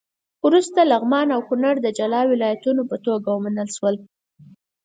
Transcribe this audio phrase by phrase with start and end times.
[0.45, 3.95] وروسته لغمان او کونړ د جلا ولایتونو په توګه ومنل شول.